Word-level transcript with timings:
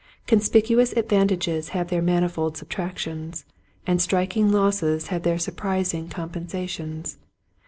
Conspicuous 0.25 0.93
advantages 0.93 1.69
have 1.77 1.89
their 1.89 2.01
manifold 2.01 2.57
subtractions, 2.57 3.45
and 3.85 4.01
striking 4.01 4.51
losses 4.51 5.09
have 5.09 5.21
their 5.21 5.37
surprising 5.37 6.09
compensations. 6.09 7.19